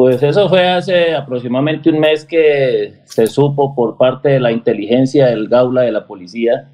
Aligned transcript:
Pues 0.00 0.22
eso 0.22 0.48
fue 0.48 0.66
hace 0.66 1.14
aproximadamente 1.14 1.90
un 1.90 2.00
mes 2.00 2.24
que 2.24 3.02
se 3.04 3.26
supo 3.26 3.74
por 3.74 3.98
parte 3.98 4.30
de 4.30 4.40
la 4.40 4.50
inteligencia 4.50 5.26
del 5.26 5.46
Gaula 5.46 5.82
de 5.82 5.92
la 5.92 6.06
policía, 6.06 6.72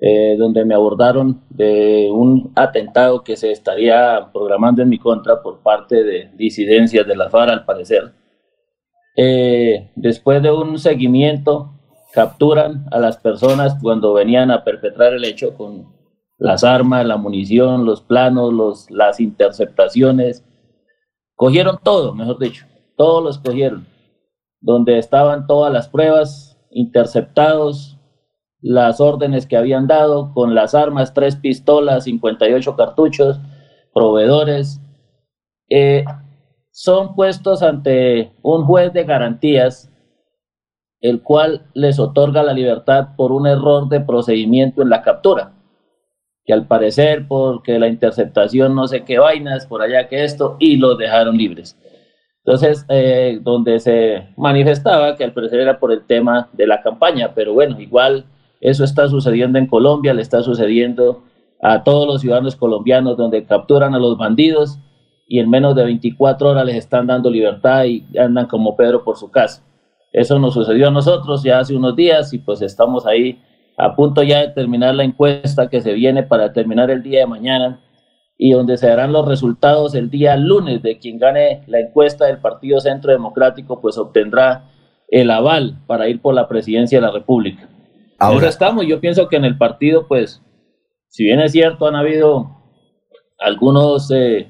eh, 0.00 0.34
donde 0.36 0.64
me 0.64 0.74
abordaron 0.74 1.44
de 1.50 2.08
un 2.10 2.50
atentado 2.56 3.22
que 3.22 3.36
se 3.36 3.52
estaría 3.52 4.28
programando 4.32 4.82
en 4.82 4.88
mi 4.88 4.98
contra 4.98 5.40
por 5.40 5.60
parte 5.60 6.02
de 6.02 6.30
disidencias 6.34 7.06
de 7.06 7.14
la 7.14 7.30
FARC, 7.30 7.52
al 7.52 7.64
parecer. 7.64 8.12
Eh, 9.16 9.92
después 9.94 10.42
de 10.42 10.50
un 10.50 10.80
seguimiento, 10.80 11.78
capturan 12.12 12.86
a 12.90 12.98
las 12.98 13.18
personas 13.18 13.76
cuando 13.80 14.14
venían 14.14 14.50
a 14.50 14.64
perpetrar 14.64 15.12
el 15.12 15.24
hecho 15.24 15.54
con 15.54 15.94
las 16.38 16.64
armas, 16.64 17.06
la 17.06 17.18
munición, 17.18 17.84
los 17.84 18.00
planos, 18.00 18.52
los, 18.52 18.90
las 18.90 19.20
interceptaciones, 19.20 20.44
Cogieron 21.42 21.80
todo, 21.82 22.14
mejor 22.14 22.38
dicho, 22.38 22.66
todos 22.96 23.20
los 23.20 23.38
cogieron, 23.40 23.84
donde 24.60 24.98
estaban 24.98 25.48
todas 25.48 25.72
las 25.72 25.88
pruebas, 25.88 26.56
interceptados, 26.70 27.98
las 28.60 29.00
órdenes 29.00 29.48
que 29.48 29.56
habían 29.56 29.88
dado 29.88 30.32
con 30.34 30.54
las 30.54 30.72
armas, 30.72 31.12
tres 31.14 31.34
pistolas, 31.34 32.04
58 32.04 32.76
cartuchos, 32.76 33.40
proveedores. 33.92 34.80
Eh, 35.68 36.04
son 36.70 37.16
puestos 37.16 37.64
ante 37.64 38.36
un 38.42 38.64
juez 38.64 38.92
de 38.92 39.02
garantías, 39.02 39.90
el 41.00 41.24
cual 41.24 41.66
les 41.74 41.98
otorga 41.98 42.44
la 42.44 42.52
libertad 42.52 43.16
por 43.16 43.32
un 43.32 43.48
error 43.48 43.88
de 43.88 43.98
procedimiento 43.98 44.80
en 44.80 44.90
la 44.90 45.02
captura 45.02 45.54
que 46.44 46.52
al 46.52 46.66
parecer 46.66 47.26
porque 47.28 47.78
la 47.78 47.88
interceptación 47.88 48.74
no 48.74 48.88
sé 48.88 49.04
qué 49.04 49.18
vainas, 49.18 49.66
por 49.66 49.82
allá 49.82 50.08
que 50.08 50.24
esto, 50.24 50.56
y 50.58 50.76
los 50.76 50.98
dejaron 50.98 51.36
libres. 51.36 51.78
Entonces, 52.44 52.84
eh, 52.88 53.38
donde 53.40 53.78
se 53.78 54.28
manifestaba 54.36 55.16
que 55.16 55.24
al 55.24 55.32
parecer 55.32 55.60
era 55.60 55.78
por 55.78 55.92
el 55.92 56.04
tema 56.04 56.48
de 56.52 56.66
la 56.66 56.82
campaña, 56.82 57.32
pero 57.34 57.54
bueno, 57.54 57.80
igual 57.80 58.26
eso 58.60 58.82
está 58.84 59.08
sucediendo 59.08 59.58
en 59.58 59.66
Colombia, 59.66 60.12
le 60.12 60.22
está 60.22 60.42
sucediendo 60.42 61.22
a 61.60 61.84
todos 61.84 62.06
los 62.06 62.20
ciudadanos 62.20 62.56
colombianos 62.56 63.16
donde 63.16 63.44
capturan 63.44 63.94
a 63.94 63.98
los 63.98 64.18
bandidos 64.18 64.80
y 65.28 65.38
en 65.38 65.48
menos 65.48 65.76
de 65.76 65.84
24 65.84 66.50
horas 66.50 66.66
les 66.66 66.76
están 66.76 67.06
dando 67.06 67.30
libertad 67.30 67.84
y 67.84 68.04
andan 68.18 68.46
como 68.46 68.76
Pedro 68.76 69.04
por 69.04 69.16
su 69.16 69.30
casa. 69.30 69.64
Eso 70.12 70.38
nos 70.40 70.54
sucedió 70.54 70.88
a 70.88 70.90
nosotros 70.90 71.42
ya 71.44 71.60
hace 71.60 71.76
unos 71.76 71.94
días 71.94 72.34
y 72.34 72.38
pues 72.38 72.60
estamos 72.60 73.06
ahí 73.06 73.40
a 73.76 73.96
punto 73.96 74.22
ya 74.22 74.40
de 74.40 74.48
terminar 74.48 74.94
la 74.94 75.04
encuesta 75.04 75.68
que 75.68 75.80
se 75.80 75.92
viene 75.92 76.22
para 76.22 76.52
terminar 76.52 76.90
el 76.90 77.02
día 77.02 77.20
de 77.20 77.26
mañana 77.26 77.80
y 78.36 78.52
donde 78.52 78.76
se 78.76 78.88
darán 78.88 79.12
los 79.12 79.26
resultados 79.26 79.94
el 79.94 80.10
día 80.10 80.36
lunes 80.36 80.82
de 80.82 80.98
quien 80.98 81.18
gane 81.18 81.62
la 81.66 81.80
encuesta 81.80 82.26
del 82.26 82.38
Partido 82.38 82.80
Centro 82.80 83.12
Democrático, 83.12 83.80
pues 83.80 83.96
obtendrá 83.98 84.70
el 85.08 85.30
aval 85.30 85.78
para 85.86 86.08
ir 86.08 86.20
por 86.20 86.34
la 86.34 86.48
presidencia 86.48 86.98
de 86.98 87.06
la 87.06 87.12
República. 87.12 87.68
Ahora 88.18 88.48
estamos, 88.48 88.86
yo 88.86 89.00
pienso 89.00 89.28
que 89.28 89.36
en 89.36 89.44
el 89.44 89.58
partido, 89.58 90.06
pues, 90.08 90.42
si 91.08 91.24
bien 91.24 91.40
es 91.40 91.52
cierto, 91.52 91.86
han 91.86 91.96
habido 91.96 92.62
algunos 93.38 94.10
eh, 94.10 94.48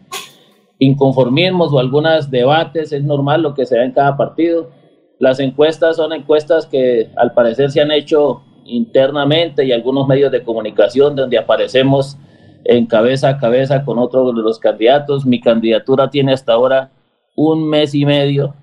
inconformismos 0.79 1.73
o 1.73 1.79
algunos 1.79 2.31
debates, 2.31 2.93
es 2.93 3.03
normal 3.03 3.43
lo 3.43 3.55
que 3.55 3.67
se 3.67 3.77
da 3.77 3.85
en 3.85 3.93
cada 3.93 4.17
partido. 4.17 4.71
Las 5.19 5.41
encuestas 5.41 5.97
son 5.97 6.13
encuestas 6.13 6.67
que 6.67 7.11
al 7.17 7.33
parecer 7.33 7.71
se 7.71 7.81
han 7.81 7.91
hecho 7.91 8.43
internamente 8.65 9.65
y 9.65 9.73
algunos 9.73 10.07
medios 10.07 10.33
de 10.33 10.43
comunicación 10.43 11.17
donde 11.17 11.39
aparecemos 11.39 12.17
en 12.65 12.87
cabeza 12.87 13.29
a 13.29 13.39
cabeza 13.39 13.85
con 13.85 13.99
otro 13.99 14.33
de 14.33 14.43
los 14.43 14.59
candidatos. 14.59 15.27
Mi 15.27 15.41
candidatura 15.41 16.11
tiene 16.11 16.33
hasta 16.33 16.53
ahora 16.53 16.91
un 17.35 17.69
mes 17.69 17.95
y 17.95 18.05
medio, 18.05 18.55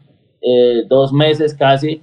eh, 0.41 0.83
dos 0.87 1.11
meses 1.11 1.53
casi, 1.53 2.01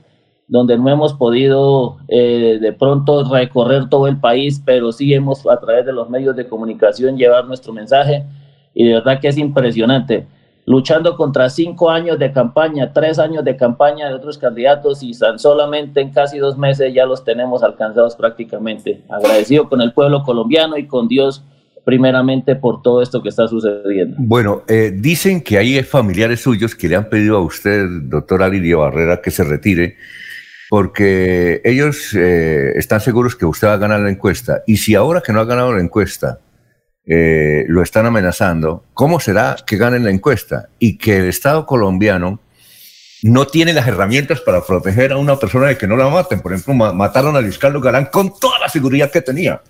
donde 0.48 0.78
no 0.78 0.88
hemos 0.88 1.14
podido 1.14 1.96
eh, 2.08 2.58
de 2.60 2.72
pronto 2.72 3.24
recorrer 3.24 3.88
todo 3.88 4.06
el 4.06 4.18
país, 4.18 4.62
pero 4.64 4.92
sí 4.92 5.12
hemos 5.12 5.46
a 5.46 5.58
través 5.58 5.86
de 5.86 5.92
los 5.92 6.08
medios 6.08 6.36
de 6.36 6.46
comunicación 6.46 7.16
llevar 7.16 7.46
nuestro 7.46 7.72
mensaje 7.72 8.24
y 8.74 8.84
de 8.84 8.94
verdad 8.94 9.20
que 9.20 9.28
es 9.28 9.38
impresionante 9.38 10.26
luchando 10.66 11.16
contra 11.16 11.48
cinco 11.48 11.88
años 11.90 12.18
de 12.18 12.32
campaña, 12.32 12.92
tres 12.92 13.18
años 13.18 13.44
de 13.44 13.56
campaña 13.56 14.08
de 14.08 14.14
otros 14.14 14.36
candidatos 14.36 15.02
y 15.02 15.16
tan 15.16 15.38
solamente 15.38 16.00
en 16.00 16.10
casi 16.10 16.38
dos 16.38 16.58
meses 16.58 16.92
ya 16.92 17.06
los 17.06 17.24
tenemos 17.24 17.62
alcanzados 17.62 18.16
prácticamente. 18.16 19.02
Agradecido 19.08 19.68
con 19.68 19.80
el 19.80 19.92
pueblo 19.92 20.24
colombiano 20.24 20.76
y 20.76 20.86
con 20.86 21.06
Dios 21.06 21.44
primeramente 21.84 22.56
por 22.56 22.82
todo 22.82 23.00
esto 23.00 23.22
que 23.22 23.28
está 23.28 23.46
sucediendo. 23.46 24.16
Bueno, 24.18 24.62
eh, 24.66 24.92
dicen 24.92 25.40
que 25.40 25.56
hay 25.56 25.80
familiares 25.84 26.40
suyos 26.40 26.74
que 26.74 26.88
le 26.88 26.96
han 26.96 27.08
pedido 27.08 27.36
a 27.36 27.40
usted, 27.40 27.86
doctora 28.02 28.48
Lidia 28.48 28.76
Barrera, 28.76 29.22
que 29.22 29.30
se 29.30 29.44
retire 29.44 29.96
porque 30.68 31.60
ellos 31.64 32.12
eh, 32.14 32.72
están 32.74 33.00
seguros 33.00 33.36
que 33.36 33.46
usted 33.46 33.68
va 33.68 33.74
a 33.74 33.78
ganar 33.78 34.00
la 34.00 34.10
encuesta. 34.10 34.62
Y 34.66 34.78
si 34.78 34.96
ahora 34.96 35.20
que 35.20 35.32
no 35.32 35.38
ha 35.38 35.44
ganado 35.44 35.72
la 35.72 35.80
encuesta, 35.80 36.40
eh, 37.08 37.64
lo 37.68 37.82
están 37.82 38.04
amenazando, 38.04 38.84
¿cómo 38.92 39.20
será 39.20 39.56
que 39.64 39.76
ganen 39.76 40.04
la 40.04 40.10
encuesta? 40.10 40.68
Y 40.80 40.98
que 40.98 41.18
el 41.18 41.26
Estado 41.26 41.64
colombiano 41.64 42.40
no 43.22 43.46
tiene 43.46 43.72
las 43.72 43.86
herramientas 43.86 44.40
para 44.40 44.60
proteger 44.64 45.12
a 45.12 45.16
una 45.16 45.38
persona 45.38 45.68
de 45.68 45.78
que 45.78 45.86
no 45.86 45.96
la 45.96 46.08
maten. 46.08 46.40
Por 46.40 46.52
ejemplo, 46.52 46.92
mataron 46.94 47.36
a 47.36 47.40
Luis 47.40 47.58
Carlos 47.58 47.82
Galán 47.82 48.06
con 48.06 48.38
toda 48.38 48.58
la 48.58 48.68
seguridad 48.68 49.10
que 49.10 49.22
tenía. 49.22 49.62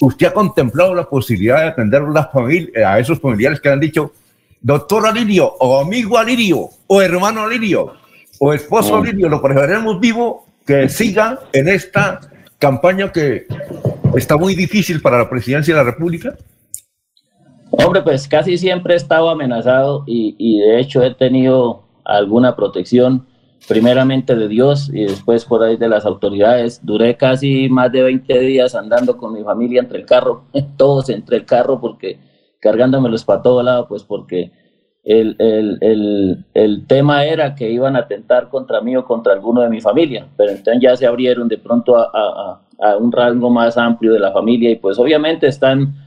¿Usted 0.00 0.28
ha 0.28 0.32
contemplado 0.32 0.94
la 0.94 1.08
posibilidad 1.08 1.60
de 1.60 1.68
atender 1.68 2.02
a, 2.02 2.92
a 2.92 2.98
esos 2.98 3.20
familiares 3.20 3.60
que 3.60 3.68
han 3.68 3.80
dicho, 3.80 4.12
doctor 4.60 5.06
Alirio, 5.06 5.46
o 5.60 5.80
amigo 5.80 6.18
Alirio, 6.18 6.68
o 6.86 7.02
hermano 7.02 7.44
Alirio, 7.44 7.92
o 8.38 8.52
esposo 8.52 8.96
Alirio, 8.96 9.28
lo 9.28 9.40
preferiremos 9.40 10.00
vivo 10.00 10.46
que 10.66 10.88
siga 10.88 11.40
en 11.52 11.68
esta 11.68 12.20
campaña 12.58 13.12
que 13.12 13.46
está 14.16 14.36
muy 14.36 14.54
difícil 14.54 15.00
para 15.00 15.18
la 15.18 15.28
presidencia 15.28 15.74
de 15.74 15.84
la 15.84 15.90
República? 15.90 16.36
Hombre, 17.76 18.02
pues 18.02 18.28
casi 18.28 18.56
siempre 18.56 18.94
he 18.94 18.96
estado 18.96 19.28
amenazado 19.28 20.04
y, 20.06 20.58
de 20.58 20.80
hecho 20.80 21.02
he 21.02 21.14
tenido 21.14 21.82
alguna 22.04 22.54
protección, 22.54 23.26
primeramente 23.66 24.36
de 24.36 24.46
Dios 24.46 24.90
y 24.92 25.04
después 25.04 25.44
por 25.44 25.62
ahí 25.62 25.76
de 25.76 25.88
las 25.88 26.04
autoridades. 26.04 26.84
Duré 26.84 27.16
casi 27.16 27.68
más 27.68 27.90
de 27.90 28.02
20 28.02 28.38
días 28.40 28.74
andando 28.74 29.16
con 29.16 29.32
mi 29.32 29.42
familia 29.42 29.80
entre 29.80 29.98
el 29.98 30.06
carro, 30.06 30.44
todos 30.76 31.08
entre 31.08 31.38
el 31.38 31.46
carro, 31.46 31.80
porque 31.80 32.18
cargándomelos 32.60 33.24
para 33.24 33.42
todo 33.42 33.62
lado, 33.62 33.88
pues 33.88 34.04
porque 34.04 34.52
el, 35.02 35.36
el, 35.40 36.86
tema 36.86 37.24
era 37.24 37.54
que 37.54 37.70
iban 37.70 37.96
a 37.96 38.00
atentar 38.00 38.48
contra 38.48 38.80
mí 38.80 38.96
o 38.96 39.04
contra 39.04 39.32
alguno 39.32 39.62
de 39.62 39.68
mi 39.68 39.80
familia, 39.80 40.26
pero 40.36 40.50
entonces 40.50 40.82
ya 40.82 40.96
se 40.96 41.06
abrieron 41.06 41.48
de 41.48 41.58
pronto 41.58 41.96
a, 41.96 42.60
a 42.80 42.96
un 42.96 43.12
rango 43.12 43.50
más 43.50 43.76
amplio 43.76 44.12
de 44.12 44.20
la 44.20 44.32
familia 44.32 44.70
y 44.70 44.76
pues 44.76 44.98
obviamente 44.98 45.46
están 45.46 46.03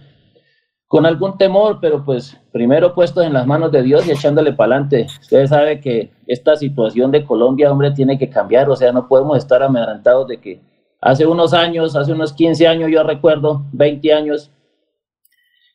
con 0.88 1.06
algún 1.06 1.38
temor, 1.38 1.80
pero 1.82 2.04
pues 2.04 2.38
primero 2.52 2.94
puestos 2.94 3.26
en 3.26 3.34
las 3.34 3.46
manos 3.46 3.72
de 3.72 3.84
Dios 3.84 4.08
y 4.08 4.12
echándole 4.12 4.54
para 4.54 4.76
adelante. 4.76 5.08
Ustedes 5.20 5.50
saben 5.50 5.82
que 5.82 6.12
esta 6.28 6.56
situación 6.56 7.12
de 7.12 7.26
Colombia, 7.26 7.72
hombre, 7.72 7.92
tiene 7.92 8.18
que 8.18 8.30
cambiar, 8.30 8.70
o 8.70 8.76
sea, 8.76 8.92
no 8.92 9.08
podemos 9.08 9.38
estar 9.38 9.62
amedrentados 9.62 10.28
de 10.28 10.38
que 10.38 10.62
hace 11.02 11.26
unos 11.26 11.54
años, 11.54 11.96
hace 11.96 12.14
unos 12.14 12.32
15 12.34 12.68
años, 12.68 12.90
yo 12.92 13.04
recuerdo, 13.04 13.66
20 13.74 14.14
años, 14.14 14.52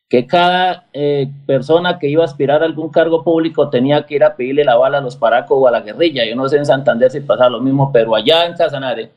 que 0.09 0.25
cada 0.25 0.87
eh, 0.93 1.31
persona 1.45 1.97
que 1.97 2.07
iba 2.07 2.23
a 2.23 2.25
aspirar 2.25 2.61
a 2.61 2.65
algún 2.65 2.89
cargo 2.89 3.23
público 3.23 3.69
tenía 3.69 4.05
que 4.05 4.15
ir 4.15 4.23
a 4.23 4.35
pedirle 4.35 4.63
la 4.63 4.75
bala 4.75 4.97
a 4.97 5.01
los 5.01 5.15
paracos 5.15 5.57
o 5.59 5.67
a 5.67 5.71
la 5.71 5.81
guerrilla. 5.81 6.23
Yo 6.25 6.35
no 6.35 6.47
sé 6.49 6.57
en 6.57 6.65
Santander 6.65 7.09
si 7.09 7.21
pasaba 7.21 7.49
lo 7.49 7.61
mismo, 7.61 7.91
pero 7.91 8.15
allá 8.15 8.45
en 8.45 8.53
Casanare 8.53 9.11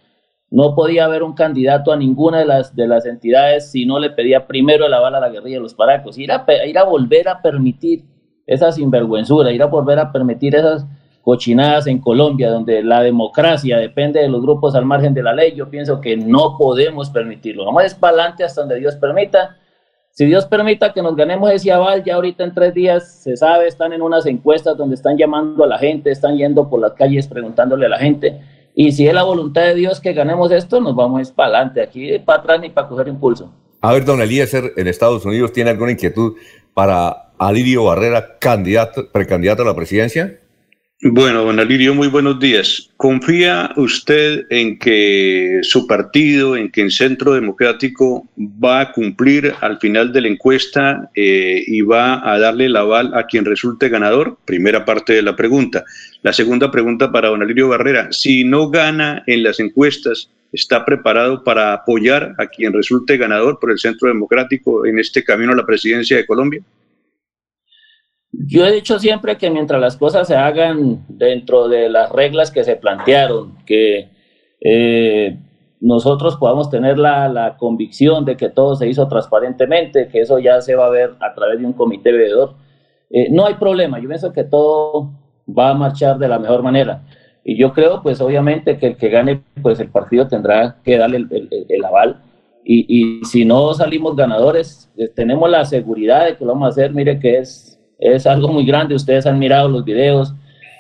no 0.51 0.75
podía 0.75 1.05
haber 1.05 1.23
un 1.23 1.35
candidato 1.35 1.93
a 1.93 1.97
ninguna 1.97 2.39
de 2.39 2.47
las, 2.47 2.75
de 2.75 2.87
las 2.87 3.05
entidades 3.07 3.71
si 3.71 3.85
no 3.85 3.99
le 3.99 4.11
pedía 4.11 4.47
primero 4.47 4.89
la 4.89 5.01
bala 5.01 5.19
a 5.19 5.21
la 5.21 5.29
guerrilla 5.29 5.57
de 5.57 5.63
los 5.63 5.75
paracos. 5.75 6.19
Ir 6.19 6.31
a, 6.31 6.45
ir 6.67 6.79
a 6.79 6.85
volver 6.85 7.29
a 7.29 7.43
permitir 7.43 8.05
esa 8.47 8.71
sinvergüenzura, 8.71 9.51
ir 9.51 9.63
a 9.63 9.67
volver 9.67 9.99
a 9.99 10.13
permitir 10.13 10.55
esas 10.55 10.87
cochinadas 11.23 11.89
en 11.89 11.99
Colombia, 11.99 12.51
donde 12.51 12.85
la 12.85 13.03
democracia 13.03 13.79
depende 13.79 14.21
de 14.21 14.29
los 14.29 14.41
grupos 14.41 14.77
al 14.77 14.85
margen 14.85 15.13
de 15.13 15.25
la 15.25 15.33
ley, 15.33 15.55
yo 15.57 15.69
pienso 15.69 16.01
que 16.01 16.17
no 16.17 16.57
podemos 16.57 17.11
permitirlo. 17.11 17.65
Vamos 17.65 17.83
es 17.83 17.95
para 17.95 18.15
adelante 18.15 18.45
hasta 18.45 18.61
donde 18.61 18.79
Dios 18.79 18.95
permita. 18.95 19.57
Si 20.13 20.25
Dios 20.25 20.47
permita 20.47 20.93
que 20.93 21.03
nos 21.03 21.17
ganemos 21.17 21.51
ese 21.51 21.73
aval, 21.73 22.05
ya 22.05 22.15
ahorita 22.15 22.45
en 22.45 22.55
tres 22.55 22.73
días 22.73 23.23
se 23.23 23.37
sabe, 23.37 23.67
están 23.67 23.93
en 23.93 24.03
unas 24.03 24.25
encuestas 24.27 24.77
donde 24.77 24.95
están 24.95 25.19
llamando 25.19 25.65
a 25.65 25.67
la 25.67 25.79
gente, 25.79 26.13
están 26.13 26.37
yendo 26.37 26.71
por 26.71 26.81
las 26.81 26.93
calles 26.93 27.27
preguntándole 27.27 27.87
a 27.87 27.89
la 27.89 27.99
gente 27.99 28.41
y 28.79 28.93
si 28.93 29.09
es 29.09 29.15
la 29.15 29.23
voluntad 29.23 29.63
de 29.63 29.75
Dios 29.75 30.01
que 30.01 30.13
ganemos 30.13 30.53
esto, 30.53 30.83
nos 30.83 30.95
vamos 30.95 31.31
para 31.31 31.49
adelante, 31.49 31.81
aquí 31.81 32.19
para 32.19 32.41
atrás 32.41 32.61
ni 32.61 32.69
para 32.69 32.87
coger 32.87 33.09
impulso. 33.09 33.51
A 33.81 33.95
ver, 33.95 34.05
don 34.05 34.21
Eliezer, 34.21 34.75
en 34.77 34.87
Estados 34.87 35.25
Unidos, 35.25 35.51
¿tiene 35.55 35.71
alguna 35.71 35.93
inquietud 35.93 36.35
para 36.75 37.33
Alirio 37.39 37.85
Barrera, 37.85 38.39
candidato, 38.39 39.11
precandidato 39.11 39.63
a 39.63 39.65
la 39.65 39.75
presidencia? 39.75 40.41
Bueno, 41.03 41.45
don 41.45 41.61
Alirio, 41.61 41.95
muy 41.95 42.09
buenos 42.09 42.41
días. 42.41 42.89
¿Confía 42.97 43.71
usted 43.77 44.47
en 44.49 44.79
que 44.79 45.59
su 45.61 45.87
partido, 45.87 46.57
en 46.57 46.71
que 46.71 46.81
el 46.81 46.91
Centro 46.91 47.35
Democrático 47.35 48.27
va 48.39 48.81
a 48.81 48.93
cumplir 48.93 49.53
al 49.61 49.79
final 49.79 50.11
de 50.11 50.23
la 50.23 50.29
encuesta 50.29 51.11
eh, 51.15 51.63
y 51.67 51.83
va 51.83 52.27
a 52.27 52.39
darle 52.39 52.65
el 52.65 52.77
aval 52.77 53.13
a 53.15 53.27
quien 53.27 53.45
resulte 53.45 53.91
ganador? 53.91 54.39
Primera 54.47 54.87
parte 54.87 55.13
de 55.13 55.21
la 55.21 55.37
pregunta. 55.37 55.85
La 56.23 56.33
segunda 56.33 56.71
pregunta 56.71 57.13
para 57.13 57.29
don 57.29 57.43
Alirio 57.43 57.69
Barrera. 57.69 58.11
Si 58.11 58.45
no 58.45 58.71
gana 58.71 59.23
en 59.27 59.43
las 59.43 59.61
encuestas, 59.61 60.31
¿está 60.51 60.87
preparado 60.87 61.45
para 61.45 61.75
apoyar 61.75 62.35
a 62.39 62.47
quien 62.47 62.73
resulte 62.73 63.19
ganador 63.19 63.59
por 63.61 63.71
el 63.71 63.79
Centro 63.79 64.09
Democrático 64.09 64.87
en 64.87 64.99
este 64.99 65.23
camino 65.23 65.53
a 65.53 65.57
la 65.57 65.67
presidencia 65.67 66.17
de 66.17 66.25
Colombia? 66.25 66.63
Yo 68.33 68.67
he 68.67 68.73
dicho 68.73 68.99
siempre 68.99 69.39
que 69.39 69.51
mientras 69.51 69.81
las 69.81 69.97
cosas 69.97 70.29
se 70.29 70.37
hagan 70.37 71.05
dentro 71.09 71.69
de 71.69 71.89
las 71.89 72.11
reglas 72.11 72.51
que 72.51 72.65
se 72.65 72.77
plantearon, 72.77 73.57
que 73.65 74.11
eh, 74.61 75.39
nosotros 75.81 76.37
podamos 76.37 76.71
tener 76.71 76.99
la, 76.99 77.29
la, 77.29 77.57
convicción 77.57 78.25
de 78.25 78.37
que 78.37 78.49
todo 78.49 78.77
se 78.77 78.89
hizo 78.89 79.09
transparentemente, 79.09 80.09
que 80.09 80.21
eso 80.21 80.39
ya 80.39 80.61
se 80.61 80.75
va 80.75 80.87
a 80.87 80.91
ver 80.91 81.15
a 81.21 81.35
través 81.35 81.61
de 81.61 81.67
un 81.67 81.73
comité 81.73 82.13
veedor, 82.13 82.55
eh, 83.11 83.29
no 83.31 83.47
hay 83.47 83.55
problema. 83.55 83.99
Yo 84.01 84.09
pienso 84.09 84.33
que 84.33 84.45
todo 84.45 85.13
va 85.47 85.71
a 85.71 85.75
marchar 85.75 86.19
de 86.19 86.29
la 86.29 86.39
mejor 86.39 86.63
manera. 86.63 87.03
Y 87.45 87.57
yo 87.57 87.73
creo, 87.73 88.03
pues 88.03 88.21
obviamente, 88.21 88.79
que 88.79 88.89
el 88.89 88.97
que 88.97 89.09
gane, 89.09 89.43
pues 89.63 89.79
el 89.79 89.89
partido 89.89 90.27
tendrá 90.27 90.79
que 90.83 90.99
darle 90.99 91.19
el, 91.19 91.29
el, 91.31 91.67
el 91.69 91.85
aval. 91.85 92.23
Y, 92.65 93.21
y, 93.21 93.25
si 93.25 93.45
no 93.45 93.73
salimos 93.75 94.17
ganadores, 94.17 94.91
eh, 94.97 95.09
tenemos 95.09 95.49
la 95.49 95.65
seguridad 95.65 96.27
de 96.27 96.37
que 96.37 96.45
lo 96.45 96.53
vamos 96.53 96.67
a 96.67 96.71
hacer. 96.71 96.93
Mire 96.93 97.21
que 97.21 97.39
es 97.39 97.76
es 97.99 98.27
algo 98.27 98.49
muy 98.49 98.65
grande, 98.67 98.95
ustedes 98.95 99.27
han 99.27 99.39
mirado 99.39 99.69
los 99.69 99.85
videos, 99.85 100.35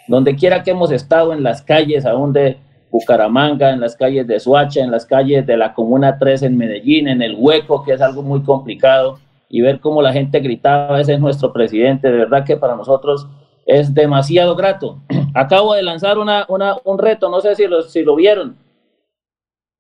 donde 0.09 0.37
quiera 0.37 0.63
que 0.63 0.71
hemos 0.71 0.93
estado 0.93 1.33
en 1.33 1.43
las 1.43 1.63
calles, 1.63 2.07
aún 2.07 2.33
de 2.33 2.59
Bucaramanga, 2.91 3.71
en 3.71 3.81
las 3.81 3.97
calles 3.97 4.27
de 4.27 4.39
Suacha, 4.39 4.81
en 4.81 4.91
las 4.91 5.05
calles 5.05 5.47
de 5.47 5.57
la 5.57 5.75
Comuna 5.75 6.19
3 6.19 6.43
en 6.43 6.57
Medellín, 6.57 7.09
en 7.09 7.23
el 7.23 7.35
Hueco, 7.37 7.83
que 7.83 7.93
es 7.93 8.01
algo 8.01 8.23
muy 8.23 8.43
complicado, 8.43 9.19
y 9.49 9.61
ver 9.61 9.81
cómo 9.81 10.03
la 10.03 10.13
gente 10.13 10.41
gritaba, 10.41 11.01
ese 11.01 11.15
es 11.15 11.21
nuestro 11.21 11.53
presidente, 11.53 12.11
de 12.11 12.19
verdad 12.19 12.45
que 12.45 12.57
para 12.57 12.77
nosotros 12.77 13.27
es 13.65 13.93
demasiado 13.95 14.55
grato. 14.55 15.01
Acabo 15.35 15.75
de 15.75 15.83
lanzar 15.83 16.19
una, 16.19 16.47
una, 16.49 16.77
un 16.85 16.99
reto, 16.99 17.29
no 17.29 17.41
sé 17.41 17.55
si 17.55 17.67
lo, 17.67 17.83
si 17.83 18.03
lo 18.03 18.17
vieron, 18.17 18.57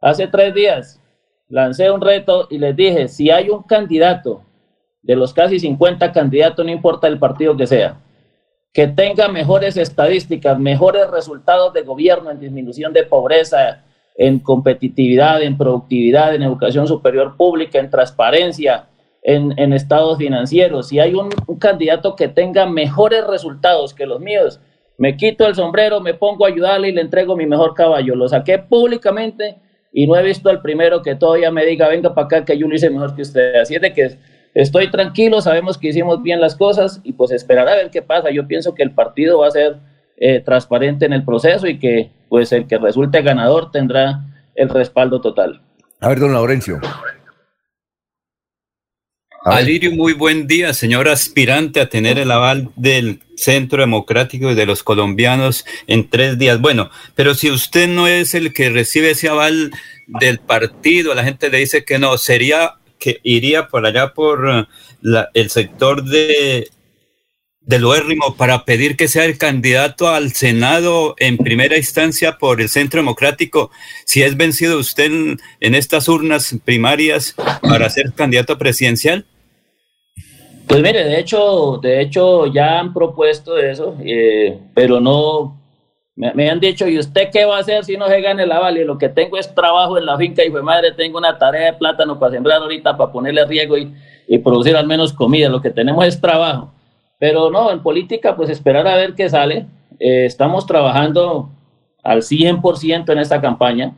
hace 0.01 0.27
tres 0.27 0.55
días 0.55 1.01
lancé 1.49 1.91
un 1.91 2.01
reto 2.01 2.49
y 2.51 2.59
les 2.59 2.75
dije, 2.75 3.09
si 3.09 3.31
hay 3.31 3.51
un 3.51 3.63
candidato 3.63 4.43
de 5.07 5.15
los 5.15 5.33
casi 5.33 5.61
50 5.61 6.11
candidatos, 6.13 6.65
no 6.65 6.73
importa 6.73 7.07
el 7.07 7.19
partido 7.19 7.57
que 7.57 7.67
sea, 7.67 8.01
que 8.73 8.89
tenga 8.89 9.29
mejores 9.29 9.77
estadísticas, 9.77 10.59
mejores 10.59 11.09
resultados 11.11 11.73
de 11.73 11.83
gobierno 11.83 12.31
en 12.31 12.41
disminución 12.41 12.93
de 12.93 13.05
pobreza, 13.05 13.85
en 14.17 14.41
competitividad, 14.41 15.43
en 15.43 15.57
productividad, 15.57 16.35
en 16.35 16.43
educación 16.43 16.89
superior 16.89 17.37
pública, 17.37 17.79
en 17.79 17.89
transparencia, 17.89 18.89
en, 19.23 19.73
estados 19.73 20.19
financieros. 20.19 20.89
Si 20.89 20.99
hay 20.99 21.15
un, 21.15 21.31
un, 21.47 21.59
candidato 21.59 22.17
que 22.17 22.29
tenga 22.29 22.67
mejores 22.67 23.27
resultados 23.27 23.95
que 23.95 24.07
los 24.07 24.21
míos, 24.21 24.61
me 24.99 25.17
quito 25.17 25.47
el 25.47 25.55
sombrero, 25.55 26.01
me 26.01 26.15
pongo 26.15 26.45
a 26.45 26.49
ayudarle 26.49 26.89
y 26.89 26.93
le 26.93 27.01
entrego 27.01 27.37
mi 27.37 27.47
mejor 27.47 27.75
caballo. 27.75 28.15
Lo 28.15 28.29
saqué 28.29 28.59
públicamente 28.59 29.57
y 29.93 30.07
no 30.07 30.17
he 30.17 30.23
visto 30.23 30.49
al 30.49 30.63
primero 30.63 31.03
que 31.03 31.15
todavía 31.15 31.51
me 31.51 31.65
diga, 31.65 31.89
venga 31.89 32.15
para 32.15 32.27
acá 32.27 32.45
que 32.45 32.59
yo 32.59 32.67
lo 32.67 32.75
hice 32.75 32.91
mejor 32.91 33.15
que 33.15 33.23
usted. 33.23 33.57
Así 33.57 33.75
es 33.75 33.81
de 33.81 33.93
que 33.93 34.17
Estoy 34.57 34.91
tranquilo, 34.91 35.43
sabemos 35.43 35.77
que 35.77 35.89
hicimos 35.89 36.23
bien 36.23 36.41
las 36.41 36.57
cosas 36.57 37.03
y 37.05 37.13
pues 37.13 37.31
esperar 37.31 37.69
a 37.69 37.75
ver 37.75 37.91
qué 37.91 38.01
pasa. 38.01 38.31
Yo 38.31 38.47
pienso 38.47 38.75
que 38.75 38.83
el 38.83 38.91
partido 38.91 39.41
va 39.41 39.49
a 39.49 39.51
ser 39.51 39.77
eh, 40.17 40.41
transparente 40.41 41.05
en 41.05 41.13
el 41.13 41.27
proceso 41.27 41.67
y 41.67 41.79
que 41.79 42.11
pues 42.31 42.53
el 42.53 42.67
que 42.67 42.79
resulte 42.79 43.21
ganador 43.21 43.71
tendrá 43.71 44.25
el 44.55 44.71
respaldo 44.71 45.21
total. 45.21 45.61
A 46.01 46.09
ver, 46.09 46.21
don 46.21 46.33
Laurencio. 46.33 46.81
Alirio, 49.45 49.93
muy 49.93 50.15
buen 50.15 50.47
día, 50.47 50.73
señor 50.73 51.07
aspirante 51.07 51.79
a 51.79 51.91
tener 51.91 52.19
el 52.19 52.31
aval 52.31 52.71
del 52.77 53.21
Centro 53.37 53.83
Democrático 53.83 54.51
y 54.51 54.55
de 54.55 54.65
los 54.65 54.83
colombianos 54.83 55.67
en 55.87 56.09
tres 56.09 56.39
días. 56.39 56.63
Bueno, 56.63 56.89
pero 57.15 57.35
si 57.35 57.51
usted 57.51 57.89
no 57.89 58.09
es 58.09 58.35
el 58.35 58.55
que 58.55 58.71
recibe 58.71 59.11
ese 59.11 59.29
aval 59.29 59.71
del 60.07 60.39
partido, 60.39 61.15
la 61.15 61.25
gente 61.25 61.51
le 61.51 61.59
dice 61.59 61.85
que 61.85 61.99
no, 61.99 62.17
sería 62.17 62.77
que 62.99 63.21
iría 63.23 63.69
por 63.69 63.87
allá 63.87 64.13
por 64.13 64.49
eh, 64.49 64.65
la, 65.01 65.31
el 65.35 65.51
sector 65.51 66.05
de 66.05 66.71
del 67.67 67.85
Oérrimo 67.85 68.37
para 68.37 68.65
pedir 68.65 68.97
que 68.97 69.09
sea 69.09 69.25
el 69.25 69.39
candidato 69.39 70.09
al 70.09 70.33
Senado 70.33 71.17
en 71.19 71.37
primera 71.37 71.77
instancia 71.77 72.39
por 72.39 72.61
el 72.61 72.69
Centro 72.69 73.01
Democrático, 73.01 73.73
si 74.05 74.23
es 74.23 74.37
vencido 74.37 74.79
usted 74.79 75.07
en, 75.07 75.39
en 75.61 75.75
estas 75.75 76.09
urnas 76.09 76.57
primarias 76.65 77.35
para 77.63 77.91
ser 77.91 78.13
candidato 78.15 78.57
presidencial? 78.57 79.27
Pues 80.69 80.81
mire, 80.81 81.05
de 81.05 81.19
hecho, 81.19 81.79
de 81.83 82.01
hecho 82.01 82.47
ya 82.47 82.79
han 82.79 82.95
propuesto 82.95 83.59
eso, 83.59 83.97
eh, 84.05 84.59
pero 84.75 85.01
no, 85.01 85.61
me, 86.17 86.49
han 86.49 86.61
dicho, 86.61 86.89
¿y 86.89 86.99
usted 86.99 87.29
qué 87.31 87.45
va 87.45 87.59
a 87.59 87.61
hacer 87.61 87.85
si 87.85 87.97
no 87.99 88.09
se 88.09 88.23
gane 88.23 88.47
la 88.47 88.57
aval? 88.57 88.83
Lo 88.87 88.97
que 88.97 89.11
tengo 89.11 89.37
es 89.37 89.55
trabajo 89.55 89.99
en 89.99 90.07
la 90.07 90.17
finca 90.17 90.43
y 90.43 90.51
fue 90.51 90.63
madre, 90.63 90.93
tengo 90.93 91.19
una 91.19 91.37
tarea 91.37 91.73
de 91.73 91.79
plátano 91.79 92.19
para 92.19 92.33
sembrar 92.33 92.63
ahorita, 92.63 92.97
para 92.97 93.13
ponerle 93.13 93.45
riego 93.45 93.77
y, 93.77 93.95
y, 94.27 94.39
producir 94.39 94.75
al 94.77 94.87
menos 94.87 95.13
comida. 95.13 95.51
Lo 95.51 95.61
que 95.61 95.71
tenemos 95.71 96.07
es 96.07 96.19
trabajo. 96.19 96.73
Pero 97.19 97.51
no, 97.51 97.71
en 97.71 97.83
política, 97.83 98.35
pues 98.35 98.49
esperar 98.49 98.89
a 98.89 98.97
ver 98.97 99.15
qué 99.15 99.29
sale. 99.29 99.67
Eh, 99.99 100.25
estamos 100.25 100.67
trabajando 100.67 101.51
al 102.03 102.23
100% 102.23 103.13
en 103.13 103.19
esta 103.19 103.41
campaña. 103.41 103.93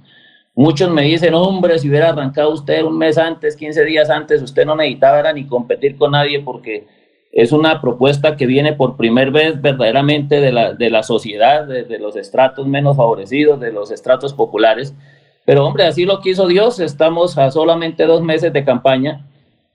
Muchos 0.57 0.91
me 0.91 1.03
dicen, 1.03 1.35
hombre, 1.35 1.79
si 1.79 1.89
hubiera 1.89 2.09
arrancado 2.09 2.53
usted 2.53 2.83
un 2.83 2.99
mes 2.99 3.17
antes, 3.17 3.55
15 3.55 3.85
días 3.85 4.11
antes, 4.11 4.43
usted 4.43 4.67
no 4.67 4.75
necesitaba 4.75 5.33
ni 5.33 5.47
competir 5.47 5.97
con 5.97 6.11
nadie 6.11 6.41
porque 6.41 6.85
es 7.33 7.53
una 7.53 7.81
propuesta 7.81 8.37
que 8.37 8.47
viene 8.47 8.73
por 8.73 8.97
primera 8.97 9.31
vez 9.31 9.61
verdaderamente 9.61 10.41
de 10.41 10.53
la, 10.53 10.73
de 10.73 10.91
la 10.91 11.03
sociedad, 11.03 11.67
de, 11.67 11.85
de, 11.85 11.99
los 11.99 12.17
estratos 12.17 12.67
menos 12.67 12.97
favorecidos, 12.97 13.61
de 13.61 13.73
los 13.73 13.91
estratos 13.91 14.33
populares. 14.33 14.95
Pero 15.45 15.67
hombre, 15.67 15.85
así 15.85 16.05
lo 16.05 16.21
quiso 16.21 16.47
Dios, 16.47 16.81
estamos 16.81 17.39
a 17.39 17.51
solamente 17.51 18.07
dos 18.07 18.23
meses 18.23 18.53
de 18.53 18.65
campaña 18.65 19.27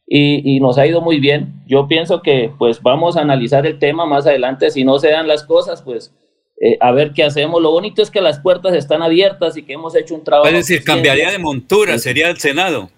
y, 0.08 0.56
y, 0.56 0.60
nos 0.60 0.78
ha 0.78 0.86
ido 0.86 1.02
muy 1.02 1.20
bien. 1.20 1.64
Yo 1.68 1.88
pienso 1.88 2.22
que 2.22 2.52
pues 2.58 2.82
vamos 2.82 3.18
a 3.18 3.22
analizar 3.22 3.66
el 3.66 3.80
tema 3.80 4.06
más 4.06 4.28
adelante, 4.28 4.72
si 4.72 4.84
no 4.84 5.00
se 5.00 5.10
dan 5.10 5.28
las 5.28 5.44
cosas, 5.44 5.82
pues 5.82 6.14
eh, 6.62 6.78
a 6.80 6.92
ver 6.92 7.14
qué 7.14 7.24
hacemos. 7.24 7.62
Lo 7.62 7.72
bonito 7.72 8.02
es 8.02 8.10
que 8.10 8.22
las 8.22 8.40
puertas 8.40 8.74
están 8.74 9.02
abiertas 9.02 9.58
y 9.58 9.64
que 9.64 9.74
hemos 9.74 9.96
hecho 9.96 10.16
un 10.16 10.24
trabajo. 10.24 10.48
Es 10.48 10.68
decir, 10.68 10.84
cambiaría 10.84 11.32
de 11.32 11.40
montura, 11.40 11.98
sería 11.98 12.30
el 12.30 12.38
Senado. 12.38 12.90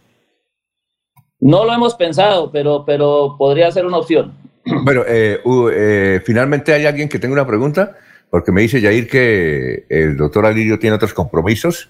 No 1.39 1.65
lo 1.65 1.73
hemos 1.73 1.95
pensado, 1.95 2.51
pero, 2.51 2.83
pero 2.85 3.35
podría 3.37 3.71
ser 3.71 3.85
una 3.85 3.97
opción. 3.97 4.33
Bueno, 4.83 5.03
eh, 5.07 5.39
uh, 5.43 5.69
eh, 5.69 6.21
finalmente 6.25 6.73
hay 6.73 6.85
alguien 6.85 7.09
que 7.09 7.19
tenga 7.19 7.33
una 7.33 7.47
pregunta, 7.47 7.97
porque 8.29 8.51
me 8.51 8.61
dice 8.61 8.81
Yair 8.81 9.07
que 9.07 9.85
el 9.89 10.17
doctor 10.17 10.45
Alirio 10.45 10.79
tiene 10.79 10.95
otros 10.95 11.13
compromisos. 11.13 11.89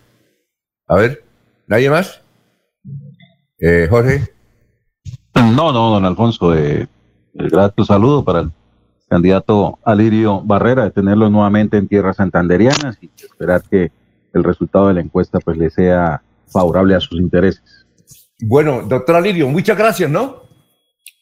A 0.88 0.96
ver, 0.96 1.24
¿nadie 1.68 1.90
más? 1.90 2.22
Eh, 3.60 3.88
Jorge. 3.90 4.34
No, 5.36 5.72
no, 5.72 5.90
don 5.90 6.06
Alfonso, 6.06 6.54
el 6.54 6.88
grato 7.34 7.84
saludo 7.86 8.24
para 8.24 8.42
el 8.42 8.52
candidato 9.10 9.80
Alirio 9.84 10.42
Barrera, 10.42 10.84
de 10.86 10.92
tenerlo 10.92 11.30
nuevamente 11.30 11.78
en 11.78 11.88
tierras 11.88 12.18
santanderianas 12.18 12.98
y 13.02 13.10
esperar 13.16 13.64
que 13.64 13.92
el 14.34 14.44
resultado 14.44 14.88
de 14.90 14.96
la 14.96 15.02
encuesta 15.02 15.40
pues 15.40 15.58
le 15.58 15.70
sea 15.70 16.22
favorable 16.48 16.96
a 16.96 17.00
sus 17.00 17.20
intereses. 17.20 17.86
Bueno, 18.42 18.82
doctor 18.84 19.16
Alirio, 19.16 19.48
muchas 19.48 19.78
gracias, 19.78 20.10
¿no? 20.10 20.45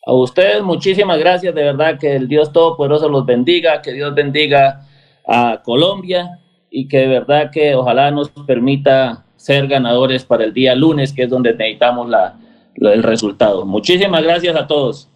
A 0.05 0.13
ustedes 0.13 0.61
muchísimas 0.61 1.17
gracias, 1.17 1.55
de 1.55 1.63
verdad 1.63 1.97
que 1.97 2.15
el 2.15 2.27
Dios 2.27 2.51
Todopoderoso 2.51 3.07
los 3.07 3.25
bendiga, 3.25 3.81
que 3.81 3.93
Dios 3.93 4.13
bendiga 4.13 4.85
a 5.25 5.61
Colombia 5.63 6.39
y 6.69 6.87
que 6.87 6.99
de 6.99 7.07
verdad 7.07 7.51
que 7.51 7.75
ojalá 7.75 8.11
nos 8.11 8.29
permita 8.29 9.23
ser 9.37 9.67
ganadores 9.67 10.25
para 10.25 10.43
el 10.43 10.53
día 10.53 10.75
lunes, 10.75 11.13
que 11.13 11.23
es 11.23 11.29
donde 11.29 11.53
necesitamos 11.53 12.09
la, 12.09 12.35
el 12.75 13.03
resultado. 13.03 13.65
Muchísimas 13.65 14.23
gracias 14.23 14.55
a 14.55 14.67
todos. 14.67 15.09